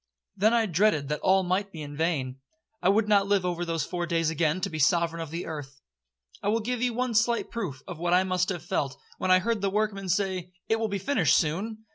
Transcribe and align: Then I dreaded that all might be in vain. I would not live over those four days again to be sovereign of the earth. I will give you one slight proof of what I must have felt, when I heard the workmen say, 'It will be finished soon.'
Then 0.35 0.51
I 0.51 0.65
dreaded 0.65 1.09
that 1.09 1.19
all 1.19 1.43
might 1.43 1.71
be 1.71 1.83
in 1.83 1.95
vain. 1.95 2.39
I 2.81 2.89
would 2.89 3.07
not 3.07 3.27
live 3.27 3.45
over 3.45 3.63
those 3.63 3.85
four 3.85 4.07
days 4.07 4.31
again 4.31 4.59
to 4.61 4.69
be 4.71 4.79
sovereign 4.79 5.21
of 5.21 5.29
the 5.29 5.45
earth. 5.45 5.79
I 6.41 6.47
will 6.47 6.59
give 6.59 6.81
you 6.81 6.91
one 6.95 7.13
slight 7.13 7.51
proof 7.51 7.83
of 7.87 7.99
what 7.99 8.15
I 8.15 8.23
must 8.23 8.49
have 8.49 8.63
felt, 8.65 8.97
when 9.19 9.29
I 9.29 9.37
heard 9.37 9.61
the 9.61 9.69
workmen 9.69 10.09
say, 10.09 10.53
'It 10.67 10.79
will 10.79 10.87
be 10.87 10.97
finished 10.97 11.37
soon.' 11.37 11.85